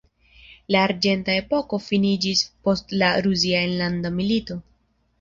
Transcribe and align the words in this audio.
La 0.75 0.79
arĝenta 0.85 1.35
epoko 1.43 1.81
finiĝis 1.89 2.43
post 2.65 2.99
la 3.05 3.13
rusia 3.29 3.65
enlanda 3.71 4.17
milito. 4.21 4.63